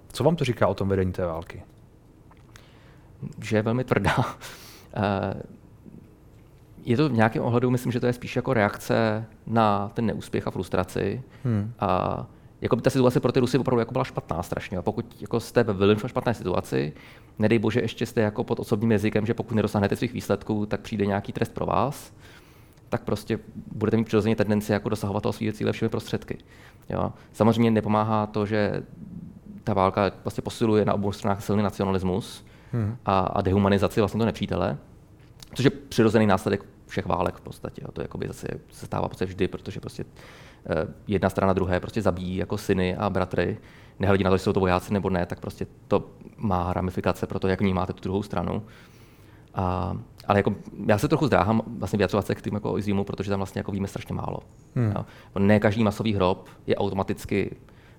[0.09, 1.63] Co vám to říká o tom vedení té války?
[3.43, 4.17] Že je velmi tvrdá.
[6.87, 10.47] Je to v nějakém ohledu, myslím, že to je spíš jako reakce na ten neúspěch
[10.47, 11.23] a frustraci.
[11.45, 11.73] Hmm.
[11.79, 12.27] A
[12.61, 14.79] jako by ta situace pro ty Rusy opravdu jako byla špatná strašně.
[14.79, 16.93] A pokud jako jste ve velmi špatné situaci,
[17.39, 21.07] nedej bože, ještě jste jako pod osobním jazykem, že pokud nedosáhnete svých výsledků, tak přijde
[21.07, 22.13] nějaký trest pro vás,
[22.89, 23.39] tak prostě
[23.73, 26.39] budete mít přirozeně tendenci jako dosahovat toho svých cíle všemi prostředky.
[26.89, 27.13] Jo?
[27.33, 28.83] Samozřejmě nepomáhá to, že
[29.65, 32.97] ta válka vlastně posiluje na obou stranách silný nacionalismus hmm.
[33.07, 34.79] a, a dehumanizaci vlastně to nepřítele,
[35.55, 37.83] což je přirozený následek všech válek v podstatě.
[37.83, 42.03] A to jakoby zase se stává prostě vždy, protože prostě eh, jedna strana druhé prostě
[42.03, 43.59] zabíjí jako syny a bratry,
[43.99, 47.39] nehledí na to, jestli jsou to vojáci nebo ne, tak prostě to má ramifikace pro
[47.39, 48.63] to, jak vnímáte tu druhou stranu.
[49.55, 49.97] A,
[50.27, 50.55] ale jako,
[50.87, 53.73] já se trochu zdráhám vlastně vyjadřovat se k tým jako Iziumu, protože tam vlastně jako
[53.73, 54.39] víme strašně málo.
[54.75, 54.93] Hmm.
[54.97, 55.05] Jo.
[55.39, 57.57] Ne každý masový hrob je automaticky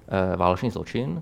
[0.07, 1.21] e, válečný zločin,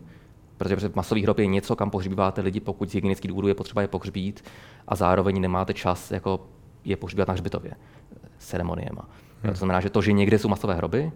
[0.57, 3.87] protože masový hrob je něco, kam pohřbíváte lidi, pokud z hygienických důvodů je potřeba je
[3.87, 4.43] pohřbít
[4.87, 6.47] a zároveň nemáte čas jako
[6.85, 7.71] je pohřbívat na hřbitově
[8.37, 9.09] ceremoniema.
[9.43, 9.53] Hmm.
[9.53, 11.11] To znamená, že to, že někde jsou masové hroby,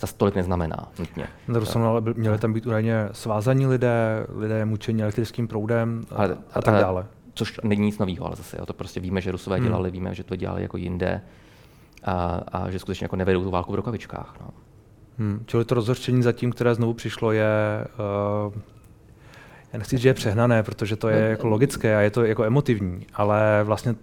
[0.00, 1.26] zase tolik neznamená nutně.
[1.48, 6.28] Na druhou ale měli tam být údajně svázaní lidé, lidé mučení elektrickým proudem a, a,
[6.52, 7.06] a tak dále.
[7.34, 9.66] což není nic nového, ale zase jo, to prostě víme, že Rusové hmm.
[9.66, 11.20] dělali, víme, že to dělali jako jinde
[12.04, 14.34] a, a že skutečně jako nevedou tu válku v rukavičkách.
[14.40, 14.48] No.
[15.18, 17.86] Hmm, čili to rozhořčení zatím, které znovu přišlo, je
[18.46, 18.54] uh,
[19.72, 22.44] já nechci říct, že je přehnané, protože to je jako logické a je to jako
[22.44, 23.94] emotivní, ale vlastně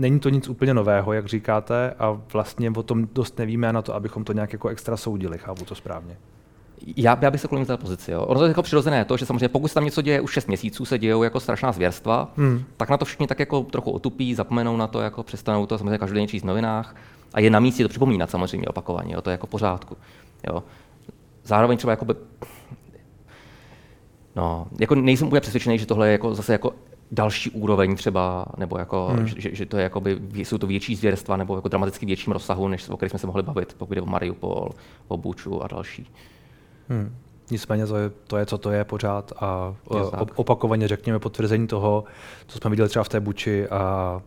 [0.00, 3.94] není to nic úplně nového, jak říkáte, a vlastně o tom dost nevíme na to,
[3.94, 6.16] abychom to nějak jako extra soudili, chápu to správně.
[6.96, 8.10] Já, já bych se klonil té pozici.
[8.10, 8.22] Jo.
[8.22, 10.48] Ono to je jako přirozené to, že samozřejmě pokud se tam něco děje už 6
[10.48, 12.64] měsíců, se dějou jako strašná zvěrstva, hmm.
[12.76, 15.98] tak na to všichni tak jako trochu otupí, zapomenou na to, jako přestanou to samozřejmě
[15.98, 16.96] každodenně číst v novinách
[17.34, 19.96] a je na místě to připomínat samozřejmě opakovaně, jo, to je jako pořádku.
[20.48, 20.62] Jo.
[21.44, 22.14] Zároveň třeba jakoby,
[24.36, 26.72] no, jako nejsem úplně přesvědčený, že tohle je jako zase jako
[27.12, 29.26] další úroveň třeba, nebo jako, hmm.
[29.26, 32.88] že, že, to je jakoby, jsou to větší zvěrstva, nebo jako dramaticky větším rozsahu, než
[32.88, 34.70] o kterých jsme se mohli bavit, pokud jde o Mariupol,
[35.08, 36.10] o Buču a další.
[36.88, 37.16] Hmm.
[37.50, 40.02] Nicméně to je, to je, co to je pořád a je
[40.34, 42.04] opakovaně řekněme potvrzení toho,
[42.46, 44.20] co jsme viděli třeba v té Buči a,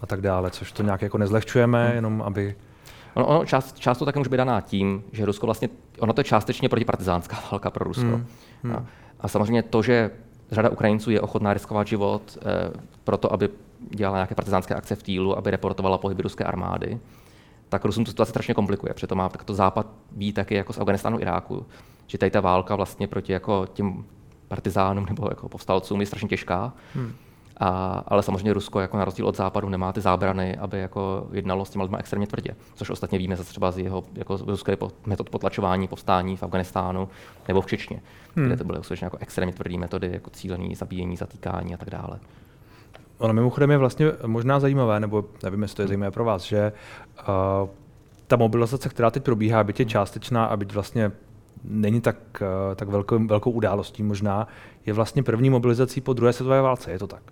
[0.00, 1.94] a tak dále, což to nějak jako nezlehčujeme, hmm.
[1.94, 2.56] jenom aby...
[3.14, 5.68] Ono, ono část, část to také může být daná tím, že Rusko vlastně,
[5.98, 8.02] ono to je částečně protipartizánská válka pro Rusko.
[8.02, 8.26] Hmm.
[8.62, 8.76] Hmm.
[8.76, 8.84] A,
[9.20, 10.10] a samozřejmě to, že
[10.52, 12.70] řada Ukrajinců je ochotná riskovat život eh,
[13.04, 13.48] proto, aby
[13.90, 16.98] dělala nějaké partizánské akce v týlu, aby reportovala pohyby ruské armády,
[17.68, 18.94] tak Rusům tu situaci strašně komplikuje.
[18.94, 21.66] Přitom má tak to Západ ví taky jako z Afganistánu, Iráku,
[22.06, 24.04] že tady ta válka vlastně proti jako těm
[24.48, 26.72] partizánům nebo jako povstalcům je strašně těžká.
[26.94, 27.12] Hmm.
[27.60, 31.64] A, ale samozřejmě Rusko jako na rozdíl od Západu nemá ty zábrany, aby jako jednalo
[31.64, 32.56] s těma lidmi extrémně tvrdě.
[32.74, 37.08] Což ostatně víme zase třeba z jeho jako z ruské metod potlačování povstání v Afganistánu
[37.48, 38.02] nebo v Čečně,
[38.36, 38.46] hmm.
[38.46, 42.18] kde to byly skutečně jako extrémně tvrdé metody, jako cílené zabíjení, zatýkání a tak dále.
[43.18, 46.72] Ono mimochodem je vlastně možná zajímavé, nebo nevím, jestli to je zajímavé pro vás, že
[47.62, 47.68] uh,
[48.26, 51.12] ta mobilizace, která teď probíhá, byť je částečná a byť vlastně
[51.64, 54.48] není tak, uh, tak velkou, velkou událostí možná,
[54.86, 57.22] je vlastně první mobilizací po druhé světové válce, je to tak?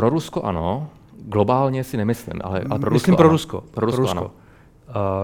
[0.00, 0.88] Pro Rusko ano,
[1.28, 3.64] globálně si nemyslím, ale, ale pro Myslím Rusko pro Rusko.
[3.70, 4.18] Pro Rusko, pro Rusko.
[4.18, 4.30] ano.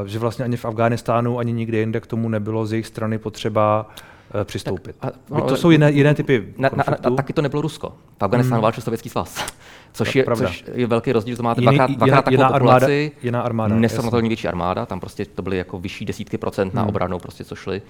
[0.00, 3.18] Uh, že vlastně ani v Afghánistánu, ani nikde jinde k tomu nebylo z jejich strany
[3.18, 3.86] potřeba
[4.34, 4.96] uh, přistoupit.
[5.00, 7.92] Tak, a, no, to jsou jiné, jiné typy na, na, na, taky to nebylo Rusko.
[8.18, 8.62] V Afghánistánu hmm.
[8.62, 9.46] válčil Sovětský svaz.
[9.92, 13.40] Což je, což je velký rozdíl, že to máte dvakrát, dvakrát takovou jiná populaci, jiná
[13.40, 16.88] armáda, nesrovnatelně větší armáda, tam prostě to byly jako vyšší desítky procent na hmm.
[16.88, 17.82] obranu, prostě co šly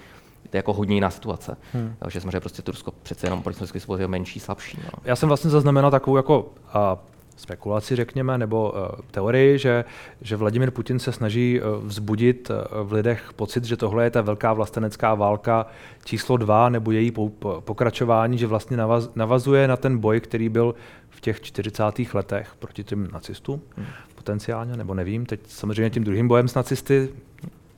[0.53, 1.57] je jako hodně jiná situace.
[1.73, 1.95] Hmm.
[1.99, 4.79] Takže samozřejmě prostě Tursko přece jenom proti Sovětský je menší, slabší.
[4.83, 4.89] No.
[5.03, 6.97] Já jsem vlastně zaznamenal takovou jako a,
[7.37, 9.85] spekulaci, řekněme, nebo uh, teorii, že,
[10.21, 14.21] že Vladimir Putin se snaží uh, vzbudit uh, v lidech pocit, že tohle je ta
[14.21, 15.65] velká vlastenecká válka
[16.05, 20.49] číslo dva, nebo její po, po, pokračování, že vlastně navaz, navazuje na ten boj, který
[20.49, 20.75] byl
[21.09, 21.83] v těch 40.
[22.13, 23.85] letech proti těm nacistům hmm.
[24.15, 27.09] potenciálně, nebo nevím, teď samozřejmě tím druhým bojem s nacisty,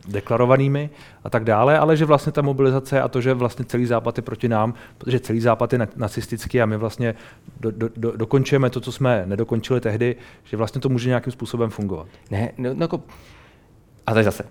[0.10, 0.90] deklarovanými
[1.24, 4.22] a tak dále, ale že vlastně ta mobilizace a to, že vlastně celý západ je
[4.22, 7.16] proti nám, protože celý západ je nacistický a my vlastně
[7.60, 11.70] do, do, do, dokončujeme to, co jsme nedokončili tehdy, že vlastně to může nějakým způsobem
[11.70, 12.08] fungovat.
[12.32, 13.02] Ne, no, no jako,
[14.08, 14.44] a teď zase,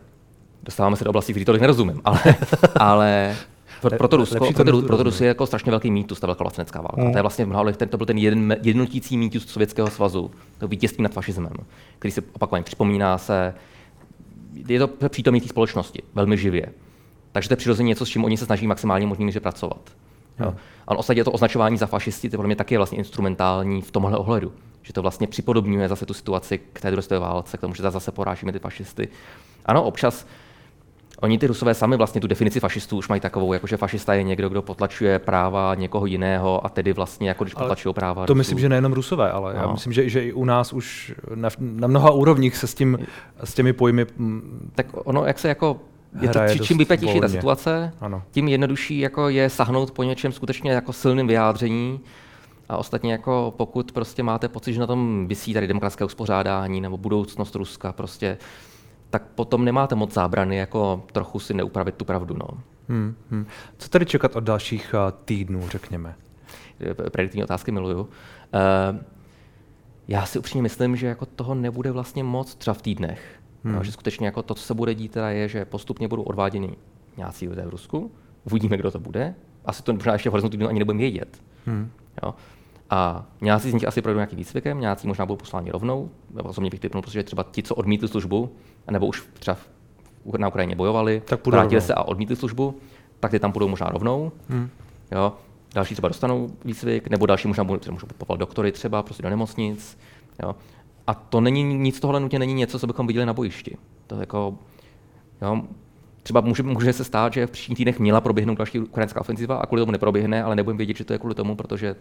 [0.63, 2.21] dostáváme se do oblasti, který tolik nerozumím, ale,
[2.77, 3.37] ale
[3.81, 6.45] pro, pro to Rusko, to, pro to Rusko je jako strašně velký mýtus, ta velká
[6.45, 7.03] vlastenecká válka.
[7.03, 7.13] Mm.
[7.13, 11.03] To je vlastně v ten, to byl ten jeden, jednotící mýtus Sovětského svazu, to vítězství
[11.03, 11.53] nad fašismem,
[11.99, 13.55] který se opakovaně připomíná se
[14.69, 16.67] je to přítomný té společnosti velmi živě.
[17.33, 19.81] Takže to je přirozeně něco, s čím oni se snaží maximálně možný míře pracovat.
[20.41, 20.47] Jo.
[20.47, 20.57] Hmm.
[20.89, 24.19] A ostatně to označování za fašisty, to podle mě taky je vlastně instrumentální v tomhle
[24.19, 24.53] ohledu.
[24.83, 28.13] Že to vlastně připodobňuje zase tu situaci k té druhé válce, k tomu, že zase
[28.13, 29.09] porážíme ty fašisty.
[29.67, 30.27] Ano, občas
[31.21, 34.23] Oni ty Rusové sami vlastně tu definici fašistů už mají takovou, jako že fašista je
[34.23, 38.27] někdo, kdo potlačuje práva někoho jiného a tedy vlastně jako když potlačují práva.
[38.27, 38.39] To Rusů.
[38.39, 39.61] myslím, že nejenom Rusové, ale no.
[39.61, 42.99] já myslím, že, že i u nás už na, na mnoha úrovních se s, tím,
[43.45, 44.07] s těmi pojmy.
[44.75, 45.81] Tak ono, jak se jako
[46.21, 48.23] je to, čím vypetější ta situace, ano.
[48.31, 52.01] tím jednodušší jako je sahnout po něčem skutečně jako silným vyjádření.
[52.69, 56.97] A ostatně jako pokud prostě máte pocit, že na tom vysí tady demokratické uspořádání nebo
[56.97, 58.39] budoucnost Ruska, prostě
[59.11, 62.37] tak potom nemáte moc zábrany, jako trochu si neupravit tu pravdu.
[62.39, 62.49] No.
[62.89, 63.47] Hmm, hmm.
[63.79, 66.15] Co tedy čekat od dalších uh, týdnů, řekněme?
[67.11, 68.01] Prediktivní otázky miluju.
[68.01, 68.09] Uh,
[70.09, 73.41] já si upřímně myslím, že jako toho nebude vlastně moc třeba v týdnech.
[73.65, 73.75] Hmm.
[73.75, 76.77] No, že skutečně jako to, co se bude dít, teda je, že postupně budou odváděni
[77.17, 78.11] nějací lidé v Rusku.
[78.45, 79.35] Uvidíme, kdo to bude.
[79.65, 81.43] Asi to možná ještě v horizontu týdnu ani nebudeme vědět.
[81.67, 81.91] Hmm.
[82.23, 82.35] Jo.
[82.91, 86.11] A nějací z nich asi projdou nějaký výcvikem, nějací možná budou posláni rovnou.
[86.43, 88.53] Osobně bych typnul, protože třeba ti, co odmítli službu,
[88.91, 89.57] nebo už třeba
[90.39, 92.75] na Ukrajině bojovali, tak vrátili se a odmítli službu,
[93.21, 94.33] tak ty tam budou možná rovnou.
[94.49, 94.69] Hmm.
[95.13, 95.33] Jo.
[95.75, 99.99] Další třeba dostanou výcvik, nebo další možná můžou, můžou povolat doktory třeba prostě do nemocnic.
[100.43, 100.57] Jo.
[101.07, 103.77] A to není nic tohle nutně není něco, co bychom viděli na bojišti.
[104.07, 104.55] To je jako,
[105.43, 105.63] jo,
[106.23, 109.67] třeba může, může se stát, že v příštích týdnech měla proběhnout další ukrajinská ofenziva a
[109.67, 111.97] kvůli tomu neproběhne, ale nebudeme vědět, že to je kvůli tomu, protože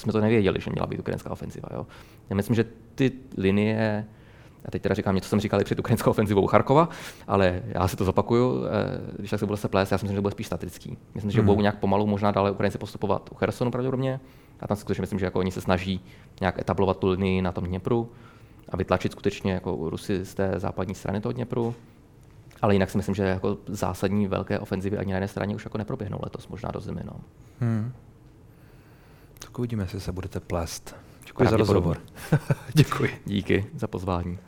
[0.00, 1.68] jsme to nevěděli, že měla být ukrajinská ofenziva.
[1.74, 1.86] Jo.
[2.30, 4.06] Já myslím, že ty linie,
[4.64, 6.88] a teď teda říkám něco, co jsem říkal i před ukrajinskou ofenzivou Charkova,
[7.26, 8.70] ale já si to zopakuju, eh,
[9.18, 10.98] když tak se bude se plést, já si myslím, že to bude spíš statický.
[11.14, 11.46] Myslím, že hmm.
[11.46, 14.20] budou nějak pomalu možná dále Ukrajinci postupovat u Chersonu pravděpodobně.
[14.60, 16.04] A tam skutečně myslím, že jako oni se snaží
[16.40, 18.12] nějak etablovat tu linii na tom Dněpru
[18.68, 21.74] a vytlačit skutečně jako Rusy z té západní strany toho Dněpru.
[22.62, 25.78] Ale jinak si myslím, že jako zásadní velké ofenzivy ani na jedné straně už jako
[25.78, 27.00] neproběhnou letos, možná do zimy.
[27.04, 27.12] No.
[27.60, 27.92] Hmm.
[29.50, 30.96] Tak uvidíme, jestli se budete plést.
[31.26, 31.98] Děkuji za rozhovor.
[32.74, 33.20] Děkuji.
[33.26, 34.38] Díky za pozvání.